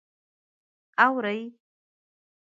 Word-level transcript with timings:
_اورې؟ 1.05 1.37